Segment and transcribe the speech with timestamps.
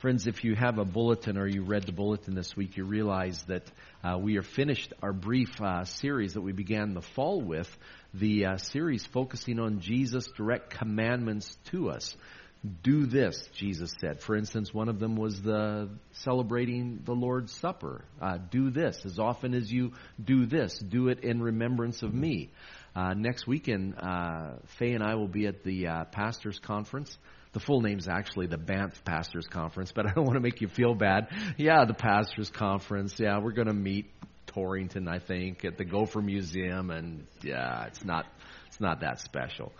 [0.00, 3.42] Friends, if you have a bulletin or you read the bulletin this week, you realize
[3.44, 3.62] that
[4.04, 7.74] uh, we are finished our brief uh, series that we began the fall with,
[8.12, 12.14] the uh, series focusing on Jesus' direct commandments to us.
[12.82, 14.20] Do this, Jesus said.
[14.20, 18.04] For instance, one of them was the celebrating the Lord's Supper.
[18.20, 19.92] Uh, do this as often as you
[20.22, 20.78] do this.
[20.78, 22.50] Do it in remembrance of me.
[22.94, 27.16] Uh, next weekend, uh, Faye and I will be at the pastors' conference.
[27.56, 30.68] The full name's actually the Banff Pastors Conference, but I don't want to make you
[30.68, 31.28] feel bad.
[31.56, 33.18] Yeah, the Pastors Conference.
[33.18, 34.10] Yeah, we're going to meet
[34.48, 38.26] Torrington, I think, at the Gopher Museum, and yeah, it's not
[38.66, 39.72] it's not that special.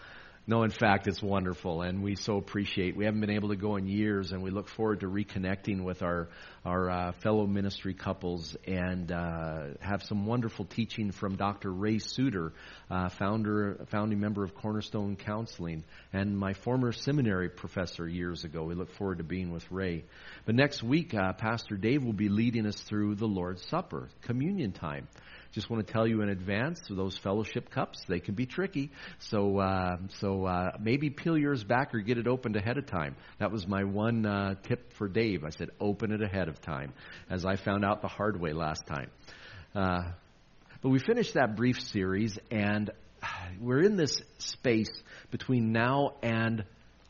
[0.48, 2.96] No, in fact, it's wonderful, and we so appreciate.
[2.96, 6.04] We haven't been able to go in years, and we look forward to reconnecting with
[6.04, 6.28] our
[6.64, 11.72] our uh, fellow ministry couples and uh, have some wonderful teaching from Dr.
[11.72, 12.52] Ray Suter,
[12.88, 15.82] uh, founder founding member of Cornerstone Counseling,
[16.12, 18.62] and my former seminary professor years ago.
[18.62, 20.04] We look forward to being with Ray.
[20.44, 24.70] But next week, uh, Pastor Dave will be leading us through the Lord's Supper, communion
[24.70, 25.08] time.
[25.52, 28.90] Just want to tell you in advance, those fellowship cups, they can be tricky.
[29.18, 33.16] So, uh, so uh, maybe peel yours back or get it opened ahead of time.
[33.38, 35.44] That was my one uh, tip for Dave.
[35.44, 36.92] I said, open it ahead of time,
[37.30, 39.10] as I found out the hard way last time.
[39.74, 40.12] Uh,
[40.82, 42.90] but we finished that brief series, and
[43.60, 44.90] we're in this space
[45.30, 46.64] between now and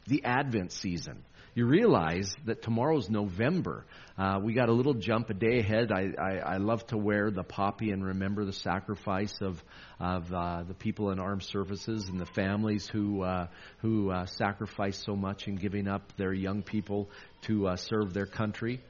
[0.06, 1.22] the Advent season
[1.56, 3.86] you realize that tomorrow's November.
[4.18, 5.90] Uh, we got a little jump a day ahead.
[5.90, 9.64] I, I, I, love to wear the poppy and remember the sacrifice of
[9.98, 13.46] of uh, the people in armed services and the families who uh,
[13.78, 17.08] who uh, sacrifice so much in giving up their young people
[17.46, 18.82] to uh, serve their country.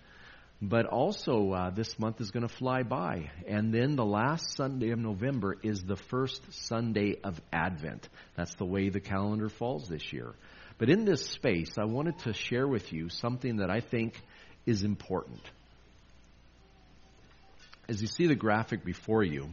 [0.61, 3.31] But also, uh, this month is going to fly by.
[3.47, 8.09] And then the last Sunday of November is the first Sunday of Advent.
[8.37, 10.34] That's the way the calendar falls this year.
[10.78, 14.20] But in this space, I wanted to share with you something that I think
[14.66, 15.41] is important.
[17.88, 19.48] As you see the graphic before you,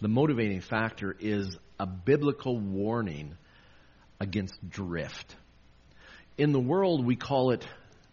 [0.00, 3.36] the motivating factor is a biblical warning
[4.20, 5.36] against drift.
[6.36, 7.66] In the world, we call it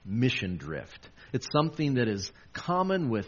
[0.06, 1.10] mission drift.
[1.34, 3.28] It's something that is common with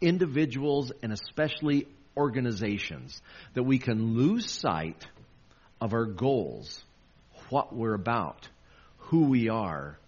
[0.00, 3.20] individuals and especially organizations,
[3.54, 5.06] that we can lose sight
[5.80, 6.84] of our goals
[7.50, 8.48] what we're about,
[8.98, 9.98] who we are,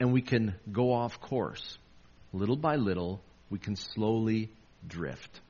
[0.00, 1.78] and we can go off course.
[2.32, 4.50] Little by little, we can slowly
[4.86, 5.40] drift.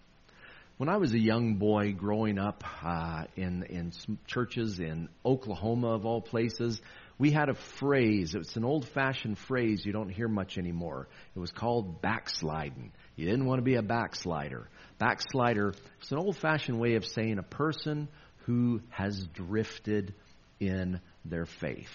[0.77, 3.93] When I was a young boy growing up uh, in in
[4.27, 6.81] churches in Oklahoma, of all places,
[7.17, 8.35] we had a phrase.
[8.35, 11.07] It's an old-fashioned phrase you don't hear much anymore.
[11.37, 12.91] It was called backsliding.
[13.15, 14.69] You didn't want to be a backslider.
[15.01, 15.75] Backslider.
[16.01, 18.09] It's an old-fashioned way of saying a person
[18.47, 20.15] who has drifted
[20.59, 21.91] in their faith.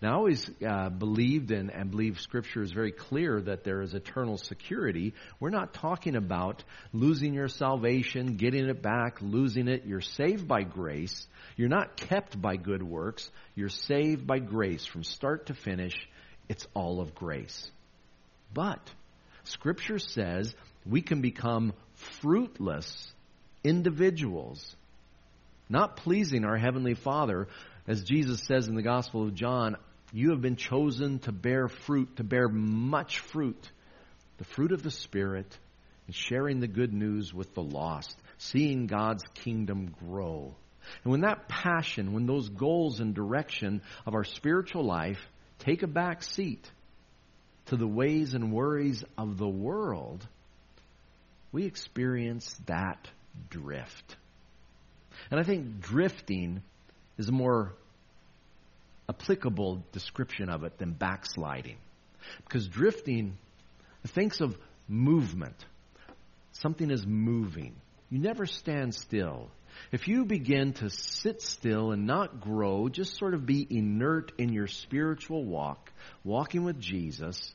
[0.00, 3.94] Now, I always uh, believed and, and believe Scripture is very clear that there is
[3.94, 5.14] eternal security.
[5.38, 9.84] We're not talking about losing your salvation, getting it back, losing it.
[9.86, 11.28] You're saved by grace.
[11.56, 13.30] You're not kept by good works.
[13.54, 15.94] You're saved by grace from start to finish.
[16.48, 17.70] It's all of grace.
[18.52, 18.80] But
[19.44, 20.52] Scripture says
[20.84, 21.74] we can become
[22.20, 23.12] fruitless
[23.62, 24.74] individuals,
[25.68, 27.48] not pleasing our Heavenly Father
[27.86, 29.76] as Jesus says in the Gospel of John,
[30.12, 33.70] you have been chosen to bear fruit, to bear much fruit,
[34.38, 35.58] the fruit of the Spirit,
[36.06, 40.54] and sharing the good news with the lost, seeing God's kingdom grow.
[41.02, 45.20] And when that passion, when those goals and direction of our spiritual life
[45.58, 46.70] take a back seat
[47.66, 50.26] to the ways and worries of the world,
[51.52, 53.08] we experience that
[53.48, 54.16] drift.
[55.30, 56.62] And I think drifting
[57.18, 57.72] is a more
[59.08, 61.76] applicable description of it than backsliding.
[62.44, 63.36] Because drifting
[64.08, 64.56] thinks of
[64.88, 65.64] movement.
[66.52, 67.74] Something is moving.
[68.10, 69.50] You never stand still.
[69.90, 74.52] If you begin to sit still and not grow, just sort of be inert in
[74.52, 75.90] your spiritual walk,
[76.24, 77.54] walking with Jesus,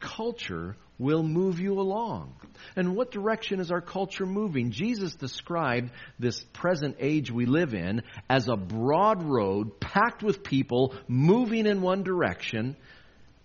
[0.00, 2.34] culture will move you along.
[2.76, 4.70] And what direction is our culture moving?
[4.70, 10.94] Jesus described this present age we live in as a broad road packed with people
[11.08, 12.76] moving in one direction,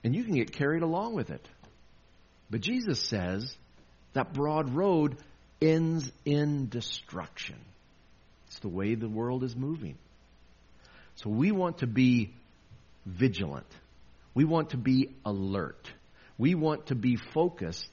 [0.04, 1.48] and you can get carried along with it.
[2.50, 3.56] But Jesus says
[4.14, 5.18] that broad road
[5.62, 7.58] ends in destruction.
[8.48, 9.98] It's the way the world is moving.
[11.16, 12.34] So we want to be
[13.06, 13.68] vigilant.
[14.34, 15.92] We want to be alert.
[16.40, 17.92] We want to be focused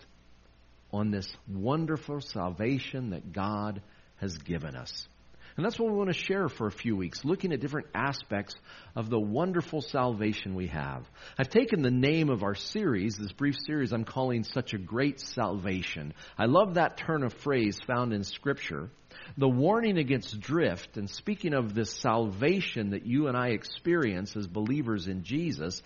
[0.92, 3.82] on this wonderful salvation that God
[4.16, 5.08] has given us.
[5.56, 8.54] And that's what we want to share for a few weeks, looking at different aspects
[8.94, 11.08] of the wonderful salvation we have.
[11.38, 15.18] I've taken the name of our series, this brief series I'm calling Such a Great
[15.18, 16.12] Salvation.
[16.38, 18.90] I love that turn of phrase found in Scripture.
[19.38, 24.46] The warning against drift, and speaking of this salvation that you and I experience as
[24.46, 25.82] believers in Jesus,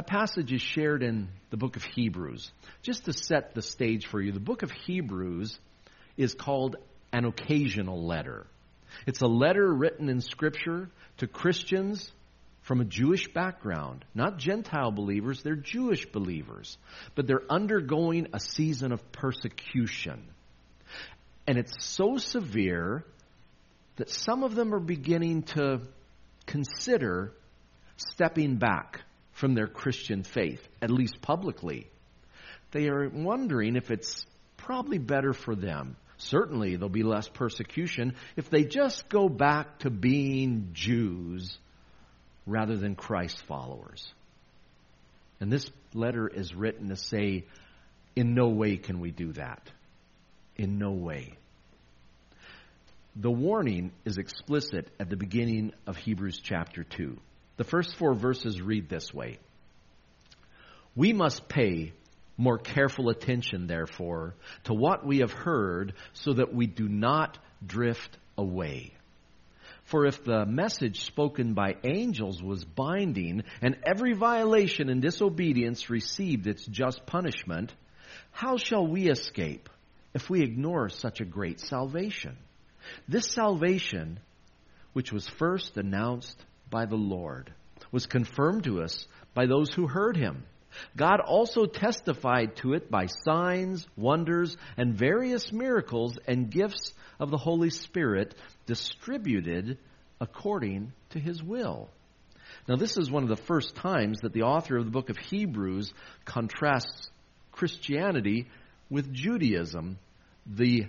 [0.00, 2.50] that passage is shared in the book of Hebrews.
[2.80, 5.58] Just to set the stage for you, the book of Hebrews
[6.16, 6.76] is called
[7.12, 8.46] an occasional letter.
[9.06, 10.88] It's a letter written in Scripture
[11.18, 12.10] to Christians
[12.62, 16.78] from a Jewish background, not Gentile believers, they're Jewish believers,
[17.14, 20.24] but they're undergoing a season of persecution.
[21.46, 23.04] And it's so severe
[23.96, 25.82] that some of them are beginning to
[26.46, 27.34] consider
[27.98, 29.02] stepping back
[29.40, 31.88] from their Christian faith, at least publicly.
[32.70, 34.24] They are wondering if it's
[34.56, 39.90] probably better for them Certainly, there'll be less persecution if they just go back to
[39.90, 41.58] being Jews
[42.46, 44.12] rather than Christ followers.
[45.40, 47.46] And this letter is written to say,
[48.14, 49.70] in no way can we do that.
[50.56, 51.38] In no way.
[53.16, 57.16] The warning is explicit at the beginning of Hebrews chapter 2.
[57.60, 59.38] The first four verses read this way
[60.96, 61.92] We must pay
[62.38, 64.34] more careful attention, therefore,
[64.64, 68.94] to what we have heard so that we do not drift away.
[69.84, 76.46] For if the message spoken by angels was binding, and every violation and disobedience received
[76.46, 77.74] its just punishment,
[78.30, 79.68] how shall we escape
[80.14, 82.38] if we ignore such a great salvation?
[83.06, 84.18] This salvation,
[84.94, 87.52] which was first announced by the Lord,
[87.92, 90.44] was confirmed to us by those who heard him.
[90.96, 97.36] God also testified to it by signs, wonders, and various miracles and gifts of the
[97.36, 98.34] Holy Spirit
[98.66, 99.78] distributed
[100.20, 101.88] according to his will.
[102.68, 105.16] Now, this is one of the first times that the author of the book of
[105.16, 105.92] Hebrews
[106.24, 107.10] contrasts
[107.52, 108.48] Christianity
[108.88, 109.98] with Judaism,
[110.46, 110.86] the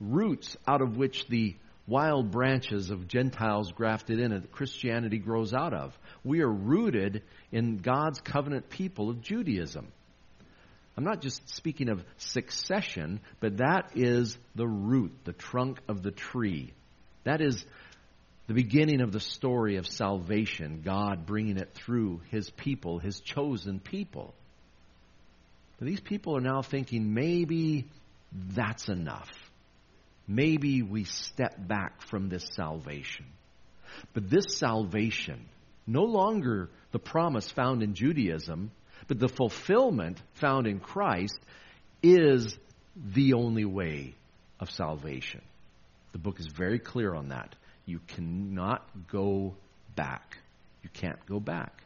[0.00, 1.54] roots out of which the
[1.86, 5.96] wild branches of Gentiles grafted in it that Christianity grows out of.
[6.24, 9.88] We are rooted in God's covenant people of Judaism.
[10.96, 16.10] I'm not just speaking of succession, but that is the root, the trunk of the
[16.10, 16.72] tree.
[17.24, 17.64] That is
[18.46, 23.80] the beginning of the story of salvation, God bringing it through His people, His chosen
[23.80, 24.34] people.
[25.78, 27.88] But these people are now thinking maybe
[28.32, 29.30] that's enough
[30.26, 33.26] maybe we step back from this salvation.
[34.14, 35.46] But this salvation,
[35.86, 38.70] no longer the promise found in Judaism,
[39.08, 41.38] but the fulfillment found in Christ,
[42.02, 42.56] is
[42.96, 44.14] the only way
[44.60, 45.42] of salvation.
[46.12, 47.54] The book is very clear on that.
[47.86, 49.54] You cannot go
[49.96, 50.38] back.
[50.82, 51.82] You can't go back.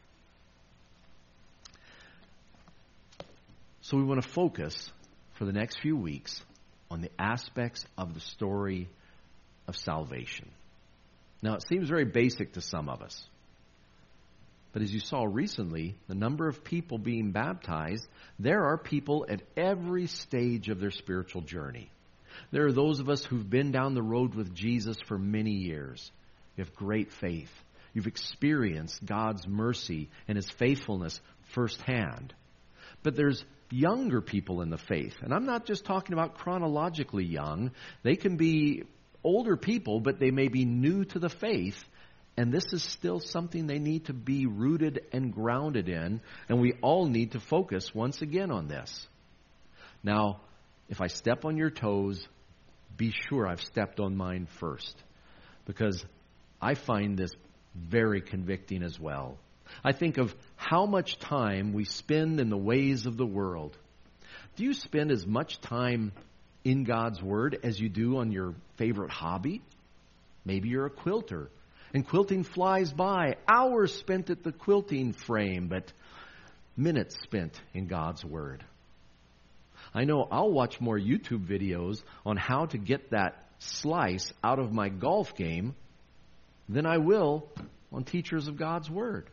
[3.83, 4.91] So we want to focus
[5.35, 6.43] for the next few weeks
[6.91, 8.89] on the aspects of the story
[9.67, 10.49] of salvation.
[11.43, 13.27] Now, it seems very basic to some of us.
[14.73, 18.07] But as you saw recently, the number of people being baptized,
[18.39, 21.91] there are people at every stage of their spiritual journey.
[22.51, 26.11] There are those of us who've been down the road with Jesus for many years.
[26.57, 27.51] You have great faith.
[27.95, 31.21] You've experienced God's mercy and His faithfulness
[31.55, 32.35] firsthand.
[33.07, 35.15] But there's younger people in the faith.
[35.23, 37.71] And I'm not just talking about chronologically young.
[38.03, 38.83] They can be
[39.23, 41.81] older people, but they may be new to the faith.
[42.37, 46.21] And this is still something they need to be rooted and grounded in.
[46.49, 49.07] And we all need to focus once again on this.
[50.03, 50.41] Now,
[50.89, 52.27] if I step on your toes,
[52.97, 55.01] be sure I've stepped on mine first.
[55.65, 56.05] Because
[56.61, 57.31] I find this
[57.77, 59.39] very convicting as well.
[59.85, 63.77] I think of how much time we spend in the ways of the world.
[64.57, 66.13] Do you spend as much time
[66.65, 69.63] in God's Word as you do on your favorite hobby?
[70.45, 71.51] Maybe you're a quilter,
[71.93, 73.37] and quilting flies by.
[73.47, 75.93] Hours spent at the quilting frame, but
[76.77, 78.65] minutes spent in God's Word.
[79.95, 84.73] I know I'll watch more YouTube videos on how to get that slice out of
[84.73, 85.75] my golf game
[86.69, 87.49] than I will
[87.93, 89.29] on teachers of God's Word.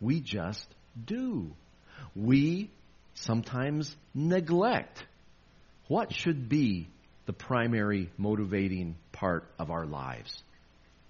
[0.00, 0.66] We just
[1.02, 1.52] do.
[2.14, 2.70] We
[3.14, 5.04] sometimes neglect
[5.88, 6.88] what should be
[7.26, 10.42] the primary motivating part of our lives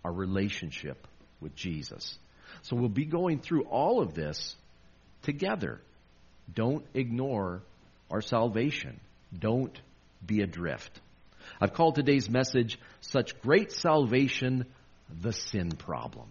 [0.05, 1.09] our relationship
[1.41, 2.19] with Jesus.
[2.63, 4.55] So we'll be going through all of this
[5.23, 5.81] together.
[6.55, 7.63] Don't ignore
[8.11, 9.01] our salvation.
[9.37, 9.77] Don't
[10.25, 11.01] be adrift.
[11.61, 14.67] I've called today's message, Such Great Salvation,
[15.21, 16.29] the Sin Problem.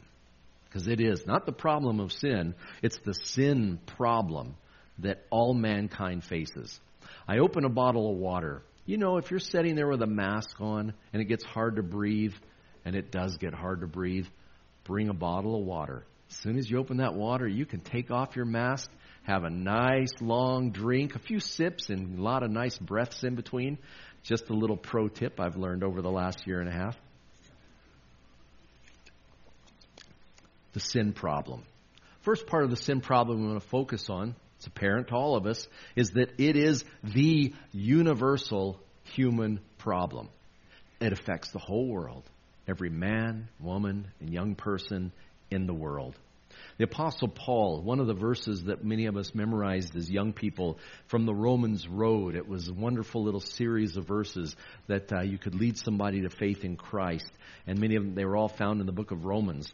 [0.74, 4.56] Because it is not the problem of sin, it's the sin problem
[4.98, 6.80] that all mankind faces.
[7.28, 8.64] I open a bottle of water.
[8.88, 11.84] You know, if you're sitting there with a mask on and it gets hard to
[11.84, 12.34] breathe,
[12.86, 14.26] and it does get hard to breathe,
[14.84, 16.08] bring a bottle of water.
[16.32, 18.90] As soon as you open that water, you can take off your mask,
[19.22, 23.36] have a nice long drink, a few sips, and a lot of nice breaths in
[23.36, 23.78] between.
[24.24, 26.98] Just a little pro tip I've learned over the last year and a half.
[30.74, 31.64] The sin problem.
[32.22, 35.36] First part of the sin problem we want to focus on, it's apparent to all
[35.36, 40.30] of us, is that it is the universal human problem.
[41.00, 42.24] It affects the whole world,
[42.68, 45.12] every man, woman, and young person
[45.52, 46.16] in the world.
[46.78, 50.80] The Apostle Paul, one of the verses that many of us memorized as young people
[51.08, 54.56] from the Romans Road, it was a wonderful little series of verses
[54.88, 57.32] that uh, you could lead somebody to faith in Christ.
[57.68, 59.72] And many of them, they were all found in the book of Romans.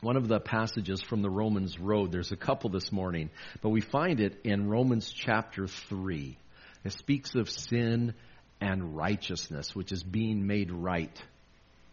[0.00, 3.30] One of the passages from the Romans Road, there's a couple this morning,
[3.62, 6.38] but we find it in Romans chapter 3.
[6.84, 8.14] It speaks of sin
[8.60, 11.20] and righteousness, which is being made right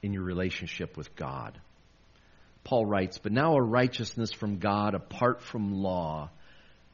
[0.03, 1.59] in your relationship with God.
[2.63, 6.29] Paul writes, But now a righteousness from God apart from law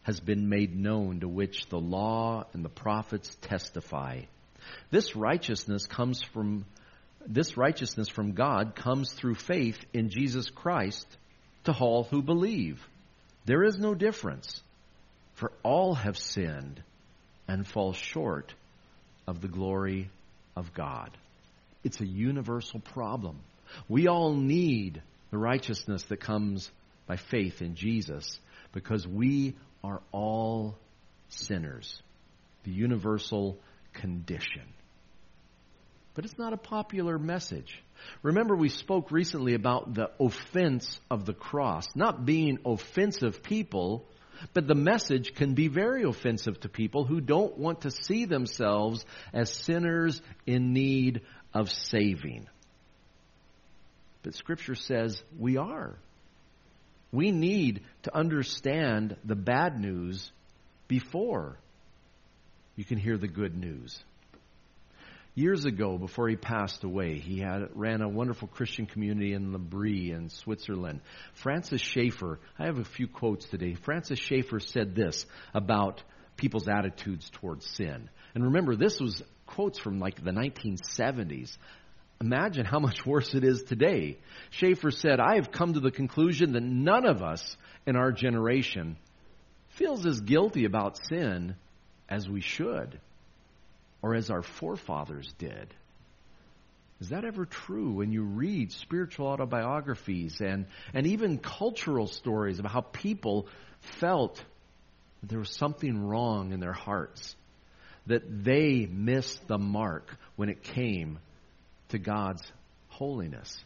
[0.03, 4.21] has been made known, to which the law and the prophets testify.
[4.91, 6.65] This righteousness comes from
[7.27, 11.05] this righteousness from God comes through faith in Jesus Christ
[11.65, 12.85] to all who believe.
[13.45, 14.61] There is no difference,
[15.33, 16.81] for all have sinned
[17.47, 18.53] and fall short
[19.27, 20.09] of the glory
[20.55, 21.09] of God.
[21.83, 23.39] It's a universal problem.
[23.87, 25.01] We all need
[25.31, 26.69] the righteousness that comes
[27.07, 28.39] by faith in Jesus
[28.73, 30.75] because we are all
[31.29, 32.01] sinners.
[32.63, 33.57] The universal
[33.93, 34.63] condition.
[36.13, 37.81] But it's not a popular message.
[38.21, 44.05] Remember, we spoke recently about the offense of the cross, not being offensive people,
[44.53, 49.05] but the message can be very offensive to people who don't want to see themselves
[49.33, 51.21] as sinners in need
[51.53, 52.47] of saving.
[54.23, 55.97] But Scripture says we are.
[57.11, 60.31] We need to understand the bad news
[60.87, 61.57] before
[62.75, 64.01] you can hear the good news.
[65.33, 70.11] Years ago, before he passed away, he had ran a wonderful Christian community in L'Abri
[70.11, 70.99] in Switzerland.
[71.35, 73.75] Francis Schaeffer, I have a few quotes today.
[73.75, 76.03] Francis Schaeffer said this about
[76.35, 78.09] people's attitudes towards sin.
[78.35, 81.57] And remember, this was quotes from like the 1970s.
[82.19, 84.17] Imagine how much worse it is today.
[84.49, 87.55] Schaeffer said, I have come to the conclusion that none of us
[87.87, 88.97] in our generation
[89.69, 91.55] feels as guilty about sin
[92.09, 92.99] as we should,
[94.01, 95.73] or as our forefathers did.
[96.99, 102.71] Is that ever true when you read spiritual autobiographies and, and even cultural stories about
[102.71, 103.47] how people
[103.99, 104.43] felt
[105.23, 107.35] there was something wrong in their hearts,
[108.07, 111.19] that they missed the mark when it came
[111.89, 112.43] to God's
[112.89, 113.63] holiness.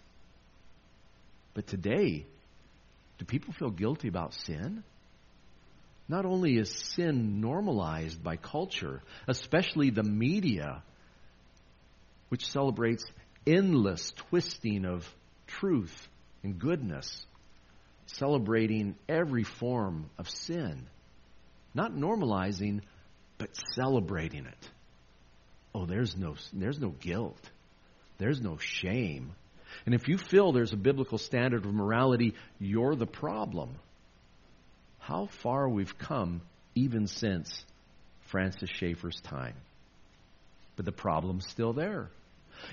[1.53, 2.25] But today,
[3.17, 4.83] do people feel guilty about sin?
[6.07, 10.83] Not only is sin normalized by culture, especially the media,
[12.29, 13.03] which celebrates
[13.47, 15.11] endless twisting of
[15.47, 16.07] truth
[16.43, 17.25] and goodness,
[18.05, 20.87] celebrating every form of sin.
[21.73, 22.81] Not normalizing,
[23.37, 24.69] but celebrating it.
[25.73, 27.49] Oh, there's no, there's no guilt.
[28.17, 29.33] There's no shame.
[29.85, 33.75] And if you feel there's a biblical standard of morality, you're the problem.
[35.05, 36.41] How far we've come
[36.73, 37.63] even since
[38.21, 39.53] Francis Schaeffer's time.
[40.77, 42.09] But the problem's still there.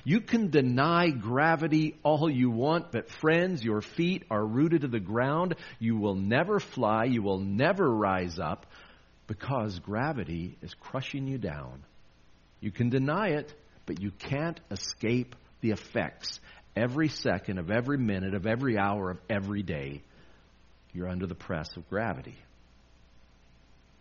[0.02, 4.98] You can deny gravity all you want, but friends, your feet are rooted to the
[4.98, 5.56] ground.
[5.78, 7.04] You will never fly.
[7.04, 8.64] You will never rise up
[9.26, 11.82] because gravity is crushing you down.
[12.62, 13.52] You can deny it,
[13.84, 16.40] but you can't escape the effects
[16.74, 20.00] every second of every minute of every hour of every day.
[20.92, 22.36] You're under the press of gravity.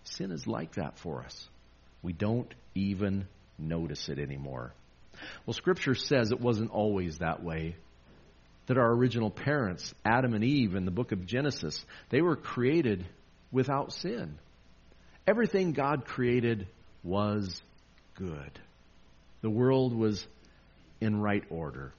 [0.03, 1.47] Sin is like that for us.
[2.01, 4.73] We don't even notice it anymore.
[5.45, 7.75] Well, Scripture says it wasn't always that way.
[8.67, 13.05] That our original parents, Adam and Eve, in the book of Genesis, they were created
[13.51, 14.37] without sin.
[15.27, 16.67] Everything God created
[17.03, 17.61] was
[18.15, 18.59] good.
[19.41, 20.25] The world was
[20.99, 21.93] in right order.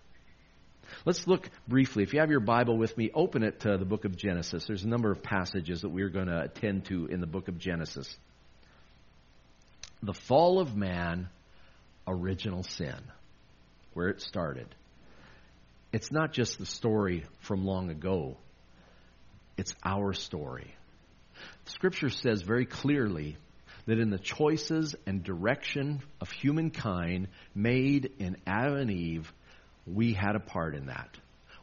[1.05, 2.03] Let's look briefly.
[2.03, 4.67] If you have your Bible with me, open it to the book of Genesis.
[4.67, 7.59] There's a number of passages that we're going to attend to in the book of
[7.59, 8.17] Genesis.
[10.03, 11.29] The fall of man
[12.07, 12.97] original sin,
[13.95, 14.67] where it started.
[15.93, 18.37] It's not just the story from long ago,
[19.57, 20.75] it's our story.
[21.67, 23.37] Scripture says very clearly
[23.87, 29.33] that in the choices and direction of humankind made in Adam and Eve,
[29.87, 31.17] we had a part in that.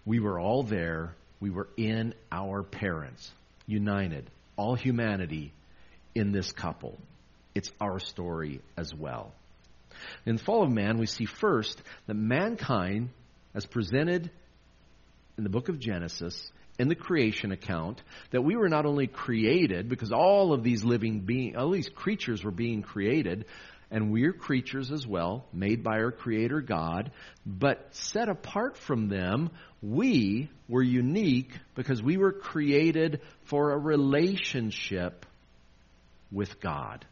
[0.05, 1.15] We were all there.
[1.39, 3.31] We were in our parents,
[3.65, 5.53] united, all humanity
[6.15, 6.97] in this couple.
[7.55, 9.33] It's our story as well.
[10.25, 13.09] In the fall of man, we see first that mankind,
[13.53, 14.29] as presented
[15.37, 19.89] in the book of Genesis, in the creation account that we were not only created
[19.89, 23.45] because all of these living beings, all these creatures were being created,
[23.91, 27.11] and we're creatures as well, made by our Creator God,
[27.45, 29.49] but set apart from them,
[29.81, 35.25] we were unique because we were created for a relationship
[36.31, 37.05] with God.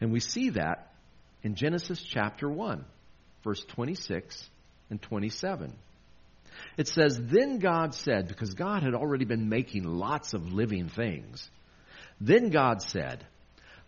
[0.00, 0.92] And we see that
[1.42, 2.84] in Genesis chapter 1,
[3.42, 4.48] verse 26
[4.90, 5.74] and 27.
[6.76, 11.48] It says, Then God said, because God had already been making lots of living things,
[12.20, 13.26] then God said,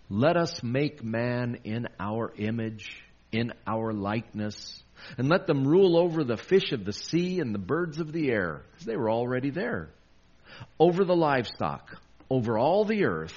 [0.09, 4.83] Let us make man in our image, in our likeness,
[5.19, 8.31] and let them rule over the fish of the sea and the birds of the
[8.31, 9.89] air, because they were already there,
[10.79, 13.37] over the livestock, over all the earth,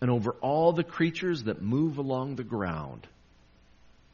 [0.00, 3.06] and over all the creatures that move along the ground.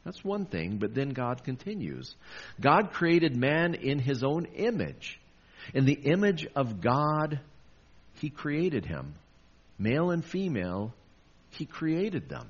[0.05, 2.15] That's one thing, but then God continues.
[2.61, 5.19] God created man in his own image.
[5.73, 7.41] In the image of God,
[8.17, 9.15] he created him.
[9.79, 10.93] Male and female,
[11.55, 12.49] he created them.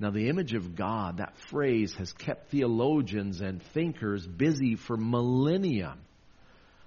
[0.00, 5.96] Now, the image of God, that phrase has kept theologians and thinkers busy for millennia.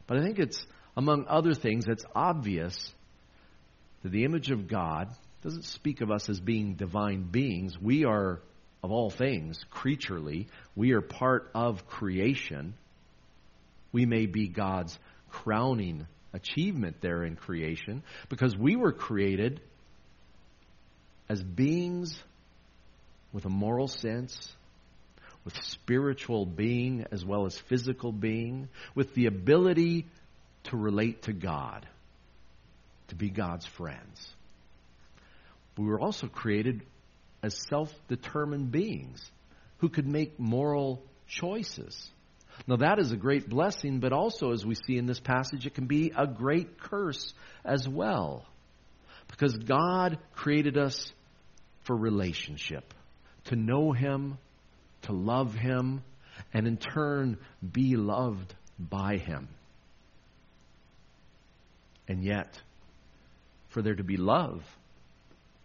[0.08, 0.66] But I think it's,
[0.96, 2.94] among other things, it's obvious
[4.04, 5.10] that the image of God
[5.44, 7.80] doesn't speak of us as being divine beings.
[7.80, 8.40] We are
[8.84, 10.48] of all things, creaturely.
[10.76, 12.74] We are part of creation.
[13.92, 14.98] We may be God's
[15.30, 19.62] crowning achievement there in creation because we were created
[21.32, 22.22] as beings
[23.32, 24.54] with a moral sense,
[25.46, 30.06] with spiritual being as well as physical being, with the ability
[30.66, 31.88] to relate to God,
[33.08, 34.34] to be God's friends.
[35.78, 36.82] We were also created
[37.42, 39.24] as self determined beings
[39.78, 42.12] who could make moral choices.
[42.68, 45.76] Now, that is a great blessing, but also, as we see in this passage, it
[45.76, 48.46] can be a great curse as well.
[49.30, 51.14] Because God created us
[51.92, 52.94] for relationship,
[53.44, 54.38] to know Him,
[55.02, 56.02] to love Him,
[56.54, 57.38] and in turn
[57.70, 59.50] be loved by Him.
[62.08, 62.58] And yet,
[63.72, 64.64] for there to be love,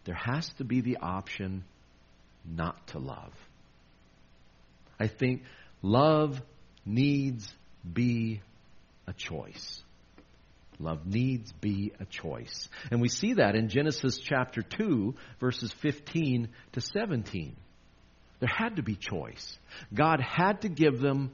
[0.04, 1.62] there has to be the option
[2.44, 3.32] not to love.
[4.98, 5.44] I think
[5.80, 6.42] love
[6.84, 7.48] needs
[7.90, 8.40] be
[9.06, 9.80] a choice.
[10.78, 12.68] Love needs be a choice.
[12.90, 17.56] And we see that in Genesis chapter 2, verses 15 to 17.
[18.40, 19.56] There had to be choice.
[19.94, 21.32] God had to give them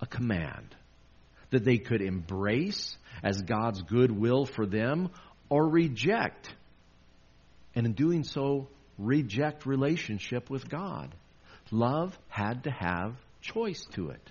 [0.00, 0.74] a command
[1.50, 5.10] that they could embrace as God's good will for them
[5.48, 6.54] or reject
[7.74, 11.14] and in doing so, reject relationship with God.
[11.70, 14.30] Love had to have choice to it.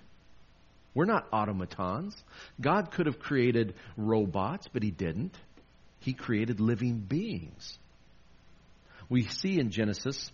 [0.94, 2.16] We're not automatons.
[2.62, 5.36] God could have created robots, but He didn't.
[6.00, 7.78] He created living beings.
[9.10, 10.32] We see in Genesis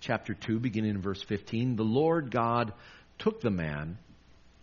[0.00, 2.72] chapter 2, beginning in verse 15, the Lord God
[3.18, 3.98] took the man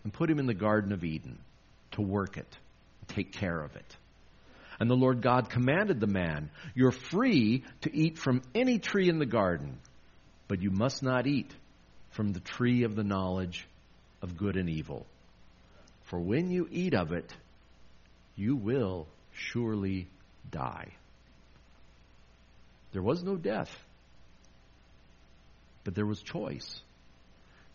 [0.04, 1.38] and put him in the Garden of Eden
[1.92, 2.58] to work it,
[3.08, 3.96] take care of it.
[4.80, 9.20] And the Lord God commanded the man, You're free to eat from any tree in
[9.20, 9.80] the garden,
[10.48, 11.52] but you must not eat
[12.12, 13.68] from the tree of the knowledge
[14.28, 15.06] of good and evil.
[16.04, 17.34] For when you eat of it,
[18.36, 20.08] you will surely
[20.52, 20.90] die.
[22.92, 23.70] There was no death,
[25.84, 26.82] but there was choice.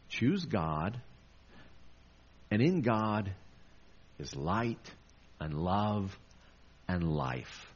[0.08, 1.00] Choose God,
[2.50, 3.32] and in God
[4.18, 4.90] is light
[5.40, 6.16] and love
[6.86, 7.66] and life.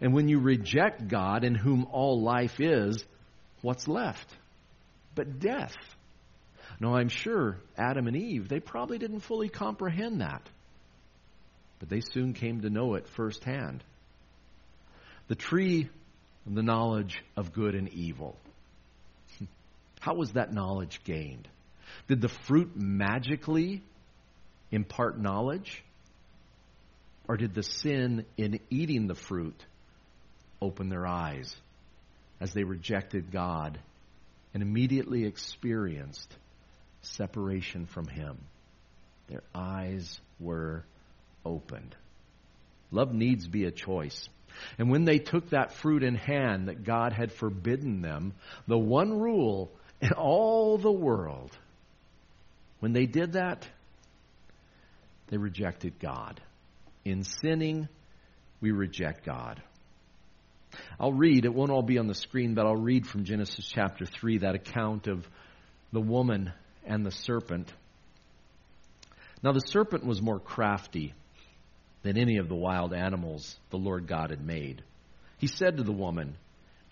[0.00, 3.04] And when you reject God, in whom all life is,
[3.60, 4.26] what's left?
[5.14, 5.74] But death.
[6.80, 10.42] Now, I'm sure Adam and Eve, they probably didn't fully comprehend that.
[11.78, 13.84] But they soon came to know it firsthand.
[15.28, 15.88] The tree
[16.46, 18.36] the knowledge of good and evil.
[20.00, 21.48] How was that knowledge gained?
[22.08, 23.82] Did the fruit magically
[24.70, 25.82] impart knowledge?
[27.26, 29.58] Or did the sin in eating the fruit
[30.60, 31.56] open their eyes
[32.40, 33.78] as they rejected God
[34.52, 36.30] and immediately experienced
[37.06, 38.38] separation from Him.
[39.28, 40.84] Their eyes were
[41.44, 41.94] opened.
[42.90, 44.28] Love needs be a choice.
[44.78, 48.34] And when they took that fruit in hand that God had forbidden them,
[48.68, 51.50] the one rule in all the world,
[52.80, 53.66] when they did that,
[55.28, 56.40] they rejected God.
[57.04, 57.88] In sinning,
[58.60, 59.62] we reject God.
[60.98, 64.06] I'll read, it won't all be on the screen, but I'll read from Genesis chapter
[64.06, 65.26] 3 that account of
[65.92, 66.52] the woman
[66.86, 67.72] and the serpent.
[69.42, 71.14] Now, the serpent was more crafty
[72.02, 74.82] than any of the wild animals the Lord God had made.
[75.38, 76.36] He said to the woman,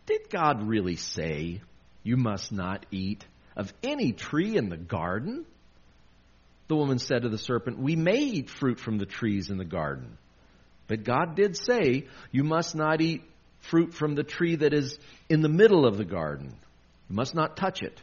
[0.07, 1.61] Did God really say,
[2.03, 3.25] You must not eat
[3.57, 5.45] of any tree in the garden?
[6.69, 9.65] The woman said to the serpent, We may eat fruit from the trees in the
[9.65, 10.17] garden.
[10.89, 13.23] But God did say, You must not eat
[13.61, 16.55] fruit from the tree that is in the middle of the garden.
[17.09, 18.01] You must not touch it,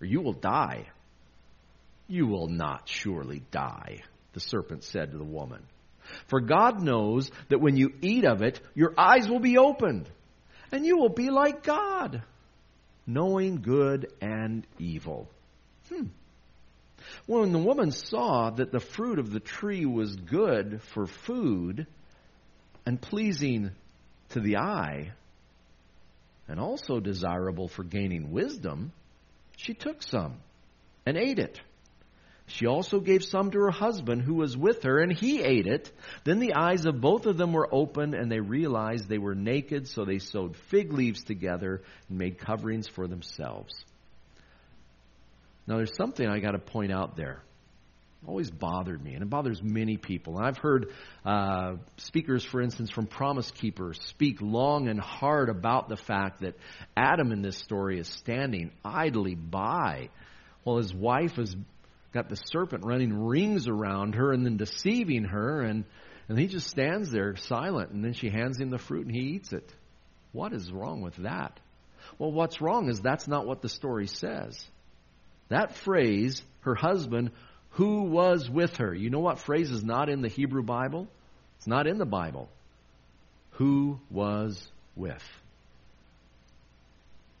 [0.00, 0.86] or you will die.
[2.08, 5.62] You will not surely die, the serpent said to the woman.
[6.28, 10.08] For God knows that when you eat of it, your eyes will be opened,
[10.70, 12.22] and you will be like God,
[13.06, 15.28] knowing good and evil.
[15.88, 16.06] Hmm.
[17.26, 21.86] When the woman saw that the fruit of the tree was good for food
[22.84, 23.70] and pleasing
[24.30, 25.12] to the eye,
[26.48, 28.92] and also desirable for gaining wisdom,
[29.56, 30.36] she took some
[31.04, 31.60] and ate it.
[32.46, 35.90] She also gave some to her husband who was with her, and he ate it.
[36.24, 39.88] Then the eyes of both of them were opened, and they realized they were naked,
[39.88, 43.74] so they sewed fig leaves together and made coverings for themselves.
[45.66, 47.42] Now, there's something I got to point out there
[48.26, 50.36] always bothered me, and it bothers many people.
[50.38, 50.92] And I've heard
[51.24, 56.56] uh, speakers, for instance, from Promise Keepers speak long and hard about the fact that
[56.96, 60.08] Adam in this story is standing idly by
[60.64, 61.54] while his wife has
[62.12, 65.84] got the serpent running rings around her and then deceiving her, and,
[66.28, 69.34] and he just stands there silent, and then she hands him the fruit and he
[69.34, 69.72] eats it.
[70.32, 71.58] What is wrong with that?
[72.18, 74.64] Well, what's wrong is that's not what the story says.
[75.48, 77.30] That phrase, her husband
[77.76, 78.94] who was with her.
[78.94, 81.08] You know what phrase is not in the Hebrew Bible?
[81.58, 82.48] It's not in the Bible.
[83.52, 85.22] Who was with.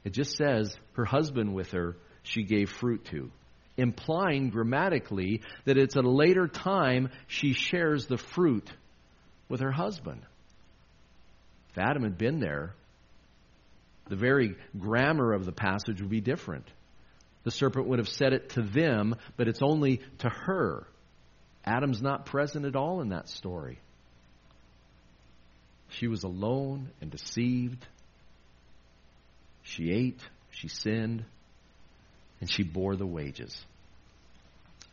[0.04, 3.30] It just says her husband with her, she gave fruit to,
[3.76, 8.68] implying grammatically that it's at a later time she shares the fruit
[9.48, 10.22] with her husband.
[11.70, 12.74] If Adam had been there,
[14.08, 16.66] the very grammar of the passage would be different.
[17.44, 20.86] The serpent would have said it to them, but it's only to her.
[21.64, 23.78] Adam's not present at all in that story.
[25.90, 27.86] She was alone and deceived.
[29.62, 31.24] She ate, she sinned,
[32.40, 33.64] and she bore the wages.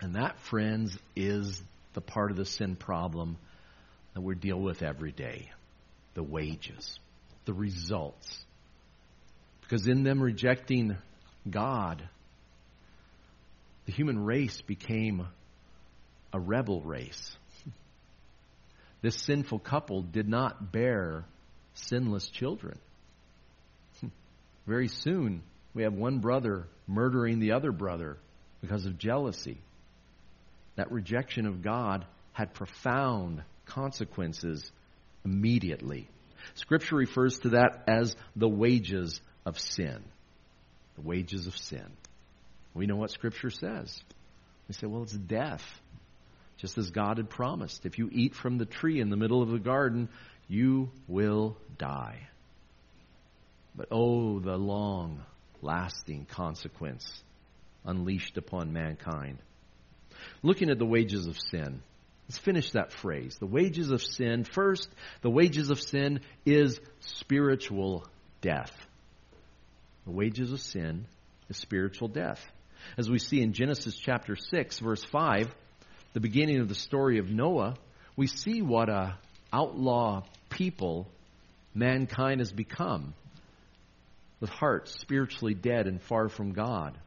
[0.02, 1.62] And that, friends, is
[1.94, 3.38] the part of the sin problem
[4.14, 5.50] that we deal with every day
[6.14, 7.00] the wages,
[7.46, 8.46] the results.
[9.62, 10.96] Because in them rejecting
[11.50, 12.08] God,
[13.86, 15.26] the human race became
[16.32, 17.36] a rebel race.
[19.02, 21.26] This sinful couple did not bear
[21.74, 22.80] sinless children.
[24.66, 28.18] Very soon, we have one brother murdering the other brother
[28.62, 29.58] because of jealousy.
[30.76, 34.72] That rejection of God had profound consequences
[35.24, 36.10] immediately.
[36.56, 40.04] Scripture refers to that as the wages of sin.
[40.96, 41.88] The wages of sin.
[42.74, 44.02] We know what Scripture says.
[44.68, 45.64] We say, well, it's death.
[46.58, 47.86] Just as God had promised.
[47.86, 50.10] If you eat from the tree in the middle of the garden,
[50.48, 52.28] you will die.
[53.76, 55.22] But oh, the long
[55.64, 57.24] lasting consequence
[57.86, 59.40] unleashed upon mankind.
[60.42, 61.82] Looking at the wages of sin,
[62.28, 63.38] let's finish that phrase.
[63.40, 64.90] The wages of sin, first,
[65.22, 68.06] the wages of sin is spiritual
[68.42, 68.74] death.
[70.06, 71.06] The wages of sin
[71.50, 72.46] is spiritual death.
[72.98, 75.54] As we see in Genesis chapter 6, verse 5,
[76.14, 77.76] the beginning of the story of Noah,
[78.16, 79.18] we see what a
[79.52, 81.08] outlaw people
[81.74, 83.14] mankind has become
[84.44, 86.98] with hearts spiritually dead and far from God.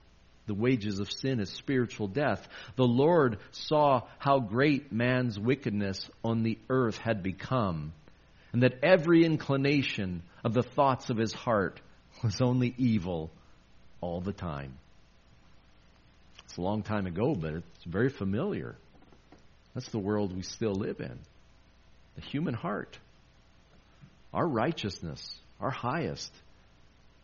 [0.46, 2.48] The wages of sin is spiritual death.
[2.76, 7.92] The Lord saw how great man's wickedness on the earth had become,
[8.54, 11.78] and that every inclination of the thoughts of his heart
[12.24, 13.30] was only evil
[14.00, 14.78] all the time.
[16.46, 18.76] It's a long time ago, but it's very familiar.
[19.74, 21.18] That's the world we still live in.
[22.14, 22.98] The human heart.
[24.32, 26.32] Our righteousness, our highest,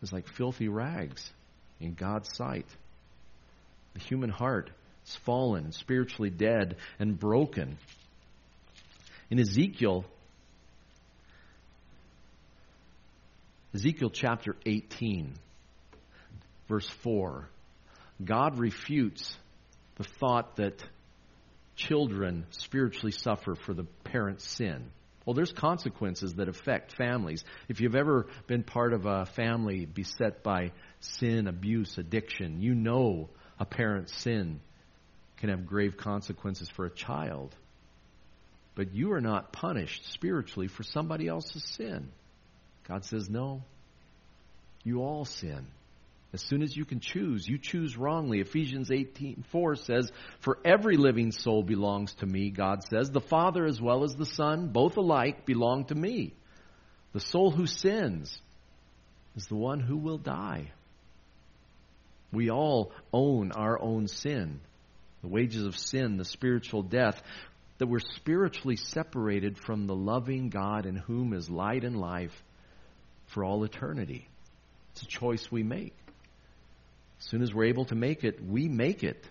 [0.03, 1.31] is like filthy rags
[1.79, 2.67] in God's sight.
[3.93, 4.69] The human heart
[5.07, 7.77] is fallen, spiritually dead, and broken.
[9.29, 10.05] In Ezekiel,
[13.73, 15.33] Ezekiel chapter 18,
[16.67, 17.47] verse 4,
[18.23, 19.35] God refutes
[19.95, 20.83] the thought that
[21.75, 24.91] children spiritually suffer for the parent's sin.
[25.25, 27.43] Well, there's consequences that affect families.
[27.69, 33.29] If you've ever been part of a family beset by sin, abuse, addiction, you know
[33.59, 34.59] a parent's sin
[35.37, 37.55] can have grave consequences for a child.
[38.75, 42.09] But you are not punished spiritually for somebody else's sin.
[42.87, 43.63] God says, no.
[44.83, 45.67] You all sin.
[46.33, 48.39] As soon as you can choose, you choose wrongly.
[48.39, 53.11] Ephesians 18:4 says, "For every living soul belongs to me," God says.
[53.11, 56.33] "The Father as well as the Son, both alike belong to me."
[57.11, 58.41] The soul who sins
[59.35, 60.71] is the one who will die.
[62.31, 64.59] We all own our own sin.
[65.21, 67.21] The wages of sin, the spiritual death,
[67.77, 72.43] that we're spiritually separated from the loving God in whom is light and life
[73.27, 74.27] for all eternity.
[74.91, 75.93] It's a choice we make.
[77.23, 79.25] As soon as we're able to make it, we make it.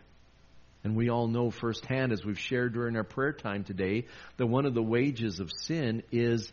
[0.83, 4.07] And we all know firsthand, as we've shared during our prayer time today,
[4.39, 6.51] that one of the wages of sin is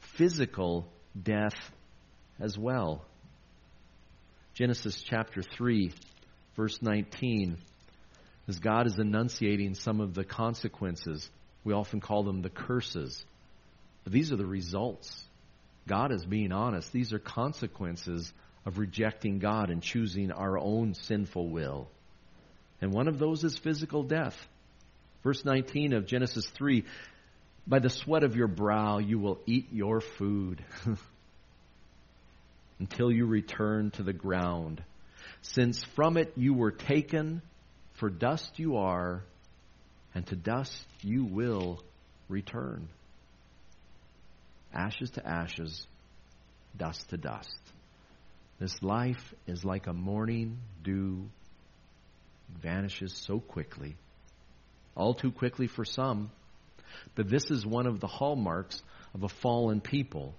[0.00, 0.88] physical
[1.20, 1.54] death
[2.40, 3.04] as well.
[4.54, 5.92] Genesis chapter 3,
[6.56, 7.56] verse 19,
[8.48, 11.30] as God is enunciating some of the consequences,
[11.62, 13.24] we often call them the curses.
[14.02, 15.24] But these are the results.
[15.86, 16.92] God is being honest.
[16.92, 18.32] These are consequences
[18.66, 21.88] of rejecting God and choosing our own sinful will.
[22.80, 24.36] And one of those is physical death.
[25.22, 26.84] Verse 19 of Genesis 3
[27.66, 30.62] By the sweat of your brow you will eat your food
[32.78, 34.82] until you return to the ground.
[35.42, 37.42] Since from it you were taken,
[37.94, 39.22] for dust you are,
[40.14, 41.82] and to dust you will
[42.28, 42.88] return.
[44.72, 45.86] Ashes to ashes,
[46.76, 47.58] dust to dust.
[48.60, 51.30] This life is like a morning dew,
[52.62, 53.96] vanishes so quickly,
[54.94, 56.30] all too quickly for some.
[57.14, 58.82] But this is one of the hallmarks
[59.14, 60.34] of a fallen people.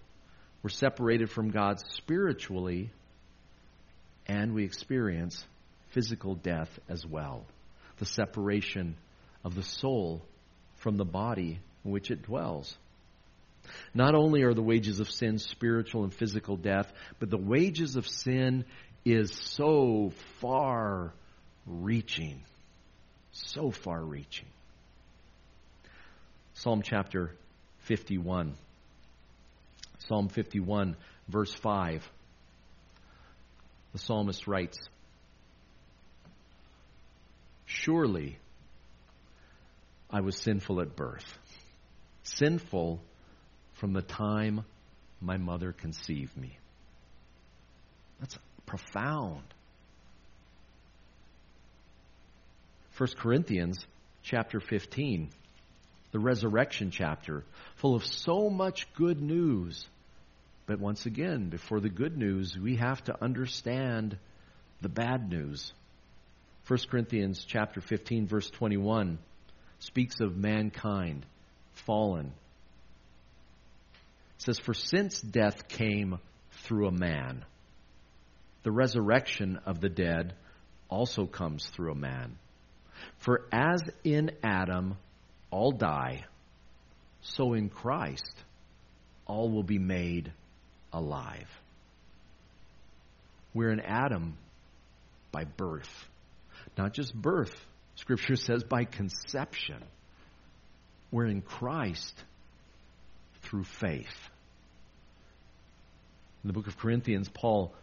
[0.62, 2.92] We're separated from God spiritually,
[4.28, 5.44] and we experience
[5.90, 7.44] physical death as well.
[7.98, 8.98] The separation
[9.44, 10.22] of the soul
[10.76, 12.78] from the body in which it dwells.
[13.94, 18.08] Not only are the wages of sin spiritual and physical death, but the wages of
[18.08, 18.66] sin
[19.06, 21.14] is so far
[21.66, 22.44] reaching.
[23.32, 24.48] So far reaching.
[26.54, 27.32] Psalm chapter
[27.80, 28.54] 51.
[30.00, 30.96] Psalm 51,
[31.28, 32.10] verse 5.
[33.94, 34.78] The psalmist writes
[37.66, 38.38] Surely
[40.10, 41.38] I was sinful at birth,
[42.24, 43.02] sinful
[43.82, 44.64] from the time
[45.22, 46.56] my mother conceived me.
[48.20, 49.42] That's profound.
[52.96, 53.84] 1 Corinthians
[54.22, 55.32] chapter 15,
[56.12, 57.44] the resurrection chapter,
[57.78, 59.84] full of so much good news.
[60.68, 64.16] But once again, before the good news, we have to understand
[64.82, 65.74] the bad news.
[66.68, 69.18] 1 Corinthians chapter 15 verse 21
[69.80, 71.26] speaks of mankind
[71.74, 72.32] fallen
[74.42, 76.18] it says, For since death came
[76.64, 77.46] through a man,
[78.64, 80.34] the resurrection of the dead
[80.90, 82.38] also comes through a man.
[83.20, 84.98] For as in Adam
[85.52, 86.26] all die,
[87.22, 88.36] so in Christ
[89.28, 90.34] all will be made
[90.92, 91.50] alive.
[93.54, 94.38] We're in Adam
[95.32, 96.08] by birth.
[96.80, 97.54] Not just birth,
[97.94, 99.84] Scripture says by conception.
[101.12, 102.24] We're in Christ
[103.44, 104.31] through faith.
[106.44, 107.74] In the book of Corinthians, Paul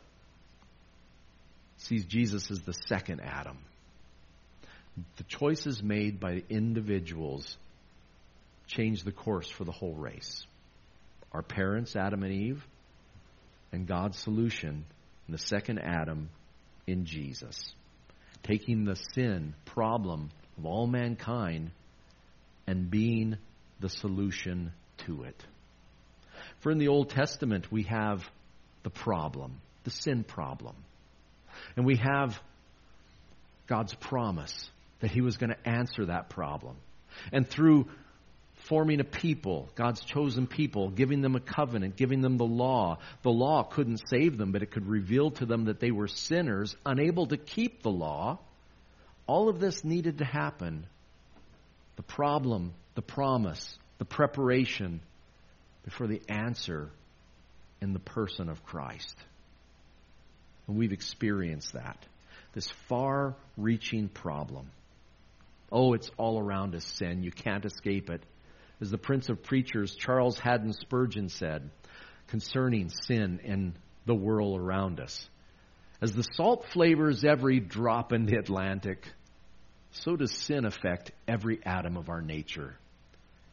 [1.78, 3.58] sees Jesus as the second Adam.
[5.16, 7.56] The choices made by individuals
[8.66, 10.44] change the course for the whole race.
[11.32, 12.66] Our parents, Adam and Eve,
[13.70, 14.84] and God's solution,
[15.28, 16.30] in the second Adam
[16.86, 17.74] in Jesus.
[18.42, 21.70] Taking the sin problem of all mankind
[22.66, 23.36] and being
[23.78, 24.72] the solution
[25.06, 25.44] to it.
[26.60, 28.28] For in the Old Testament, we have
[28.88, 30.74] the problem, the sin problem.
[31.76, 32.40] And we have
[33.66, 34.70] God's promise
[35.00, 36.74] that He was going to answer that problem.
[37.30, 37.86] And through
[38.60, 42.96] forming a people, God's chosen people, giving them a covenant, giving them the law.
[43.22, 46.74] The law couldn't save them, but it could reveal to them that they were sinners,
[46.86, 48.38] unable to keep the law.
[49.26, 50.86] All of this needed to happen.
[51.96, 55.00] The problem, the promise, the preparation
[55.84, 56.88] before the answer
[57.80, 59.16] in the person of Christ.
[60.66, 61.98] And we've experienced that.
[62.52, 64.70] This far reaching problem.
[65.70, 67.22] Oh, it's all around us, sin.
[67.22, 68.22] You can't escape it.
[68.80, 71.70] As the Prince of Preachers, Charles Haddon Spurgeon, said
[72.28, 73.72] concerning sin and
[74.06, 75.28] the world around us.
[76.00, 79.08] As the salt flavors every drop in the Atlantic,
[79.90, 82.76] so does sin affect every atom of our nature.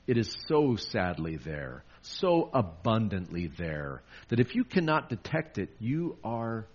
[0.05, 6.17] It is so sadly there, so abundantly there, that if you cannot detect it, you
[6.23, 6.65] are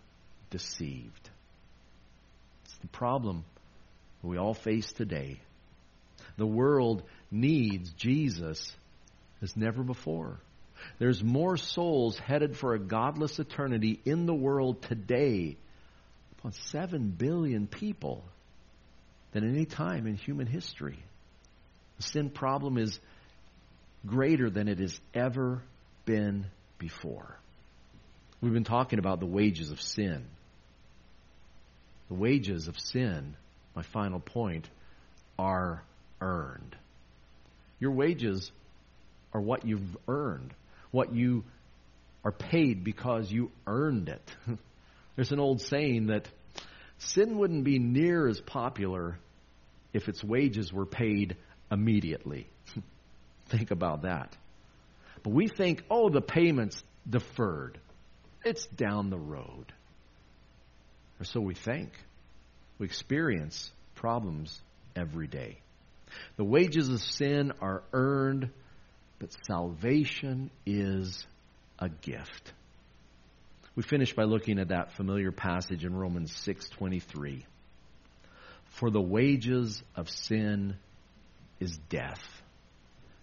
[0.50, 1.30] deceived.
[2.64, 3.44] It's the problem
[4.22, 5.40] we all face today.
[6.36, 8.72] The world needs Jesus
[9.42, 10.38] as never before.
[10.98, 15.56] There's more souls headed for a godless eternity in the world today
[16.38, 18.24] upon 7 billion people
[19.32, 20.98] than any time in human history.
[21.98, 22.98] The sin problem is
[24.06, 25.62] greater than it has ever
[26.04, 26.46] been
[26.78, 27.38] before.
[28.40, 30.24] We've been talking about the wages of sin.
[32.08, 33.36] The wages of sin,
[33.74, 34.68] my final point,
[35.38, 35.82] are
[36.20, 36.76] earned.
[37.78, 38.50] Your wages
[39.32, 40.54] are what you've earned,
[40.90, 41.44] what you
[42.24, 44.34] are paid because you earned it.
[45.16, 46.28] There's an old saying that
[46.98, 49.18] sin wouldn't be near as popular
[49.92, 51.36] if its wages were paid
[51.70, 52.48] immediately.
[53.50, 54.36] think about that.
[55.22, 57.78] But we think, oh, the payment's deferred.
[58.44, 59.72] It's down the road.
[61.20, 61.90] Or so we think.
[62.78, 64.58] We experience problems
[64.96, 65.58] every day.
[66.36, 68.50] The wages of sin are earned,
[69.18, 71.26] but salvation is
[71.78, 72.52] a gift.
[73.76, 77.44] We finish by looking at that familiar passage in Romans 6:23.
[78.64, 80.76] For the wages of sin
[81.60, 82.42] is death.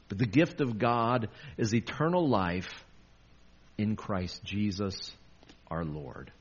[0.10, 2.86] But the gift of God is eternal life
[3.78, 5.12] in Christ Jesus
[5.70, 6.32] our Lord.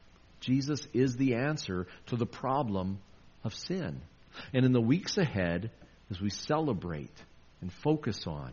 [0.40, 2.98] Jesus is the answer to the problem
[3.42, 4.00] of sin.
[4.52, 5.70] And in the weeks ahead,
[6.10, 7.14] as we celebrate
[7.60, 8.52] and focus on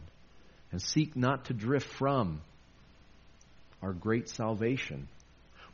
[0.71, 2.41] and seek not to drift from
[3.81, 5.07] our great salvation.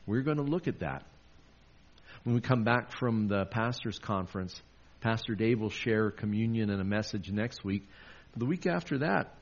[0.06, 1.06] We're going to look at that.
[2.24, 4.62] When we come back from the pastor's conference,
[5.00, 7.88] Pastor Dave will share communion and a message next week.
[8.38, 9.34] The week after that,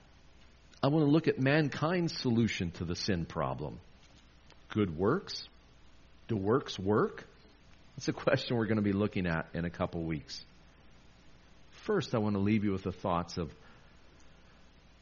[0.81, 3.79] I want to look at mankind's solution to the sin problem.
[4.69, 5.47] Good works?
[6.27, 7.25] Do works work?
[7.95, 10.43] That's a question we're going to be looking at in a couple weeks.
[11.83, 13.51] First, I want to leave you with the thoughts of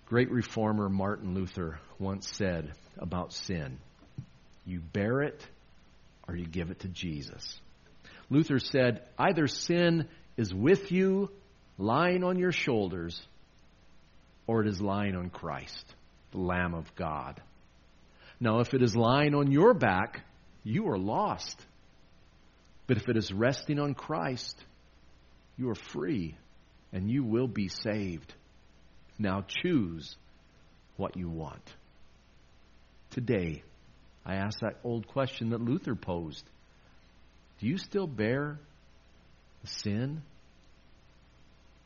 [0.06, 3.80] great reformer Martin Luther once said about sin
[4.65, 5.45] you bear it
[6.28, 7.60] or you give it to Jesus.
[8.30, 11.30] Luther said, either sin is with you,
[11.78, 13.21] lying on your shoulders,
[14.47, 15.95] or it is lying on Christ,
[16.31, 17.41] the Lamb of God.
[18.39, 20.21] Now, if it is lying on your back,
[20.63, 21.60] you are lost.
[22.88, 24.55] But if it is resting on Christ,
[25.58, 26.36] you are free
[26.91, 28.34] and you will be saved.
[29.17, 30.15] Now choose
[30.97, 31.73] what you want.
[33.12, 33.63] Today,
[34.25, 36.43] I ask that old question that Luther posed
[37.60, 38.60] Do you still bear
[39.62, 40.21] the sin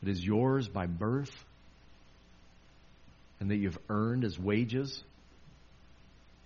[0.02, 1.44] that is yours by birth
[3.40, 5.02] and that you've earned as wages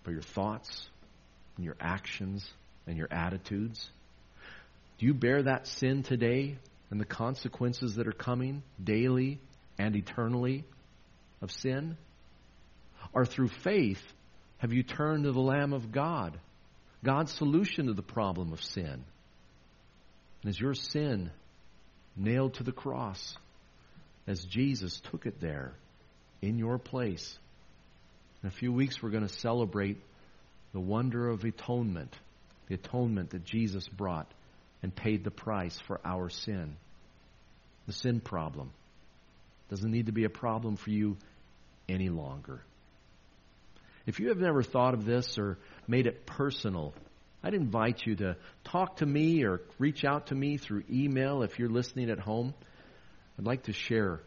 [0.04, 0.88] by your thoughts
[1.56, 2.48] and your actions
[2.86, 3.90] and your attitudes?
[4.98, 6.56] Do you bear that sin today
[6.90, 9.40] and the consequences that are coming daily
[9.78, 10.64] and eternally
[11.42, 11.96] of sin?
[13.12, 14.02] Or through faith,
[14.58, 16.38] have you turned to the Lamb of God,
[17.02, 19.04] God's solution to the problem of sin?
[20.42, 21.30] And is your sin
[22.16, 23.36] nailed to the cross
[24.26, 25.74] as Jesus took it there
[26.44, 27.38] in your place?
[28.42, 29.98] In a few weeks, we're going to celebrate
[30.72, 32.14] the wonder of atonement,
[32.68, 34.30] the atonement that Jesus brought
[34.82, 36.76] and paid the price for our sin.
[37.86, 38.70] The sin problem
[39.70, 41.16] doesn't need to be a problem for you
[41.88, 42.60] any longer.
[44.06, 45.58] If you have never thought of this or
[45.88, 46.92] made it personal,
[47.42, 51.58] I'd invite you to talk to me or reach out to me through email if
[51.58, 52.54] you're listening at home.
[53.38, 54.20] I'd like to share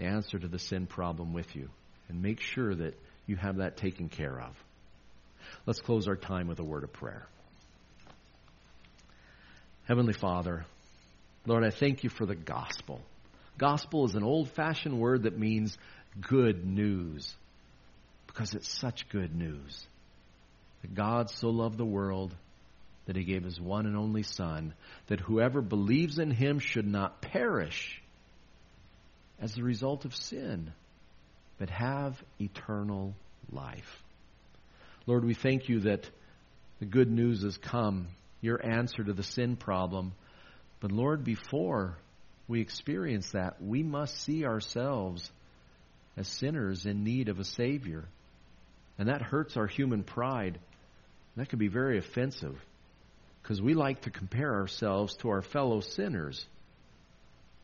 [0.00, 1.68] the answer to the sin problem with you
[2.08, 4.56] and make sure that you have that taken care of.
[5.66, 7.26] Let's close our time with a word of prayer.
[9.84, 10.64] Heavenly Father,
[11.44, 13.02] Lord, I thank you for the gospel.
[13.58, 15.76] Gospel is an old fashioned word that means
[16.20, 17.34] good news
[18.26, 19.86] because it's such good news.
[20.80, 22.34] That God so loved the world
[23.04, 24.72] that he gave his one and only Son,
[25.08, 28.00] that whoever believes in him should not perish
[29.40, 30.72] as a result of sin,
[31.58, 33.14] but have eternal
[33.50, 34.02] life.
[35.06, 36.08] Lord, we thank you that
[36.78, 38.08] the good news has come,
[38.40, 40.12] your answer to the sin problem.
[40.80, 41.96] But Lord, before
[42.48, 45.30] we experience that, we must see ourselves
[46.16, 48.04] as sinners in need of a Savior.
[48.98, 50.58] And that hurts our human pride.
[51.36, 52.58] That can be very offensive
[53.42, 56.46] because we like to compare ourselves to our fellow sinners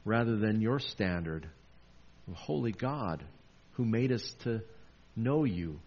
[0.05, 1.47] rather than your standard
[2.29, 3.23] of holy God
[3.73, 4.63] who made us to
[5.15, 5.79] know you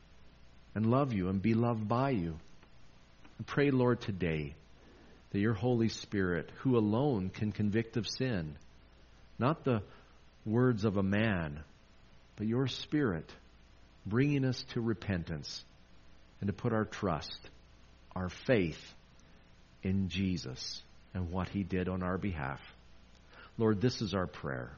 [0.75, 2.35] and love you and be loved by you.
[3.39, 4.53] I pray, Lord, today
[5.31, 8.55] that your Holy Spirit, who alone can convict of sin,
[9.37, 9.81] not the
[10.45, 11.59] words of a man,
[12.35, 13.29] but your Spirit,
[14.05, 15.63] bringing us to repentance
[16.41, 17.39] and to put our trust,
[18.15, 18.81] our faith
[19.83, 20.81] in Jesus
[21.13, 22.59] and what he did on our behalf.
[23.57, 24.71] Lord, this is our prayer.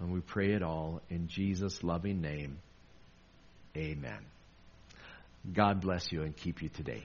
[0.00, 2.58] And we pray it all in Jesus' loving name.
[3.76, 4.18] Amen.
[5.52, 7.02] God bless you and keep you today.